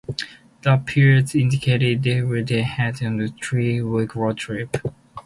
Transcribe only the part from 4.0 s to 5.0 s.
road trip.